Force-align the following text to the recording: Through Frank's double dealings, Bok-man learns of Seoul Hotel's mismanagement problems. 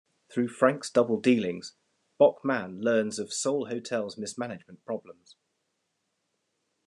Through 0.33 0.47
Frank's 0.47 0.89
double 0.89 1.19
dealings, 1.21 1.75
Bok-man 2.17 2.81
learns 2.81 3.19
of 3.19 3.31
Seoul 3.31 3.67
Hotel's 3.67 4.17
mismanagement 4.17 4.83
problems. 4.83 5.35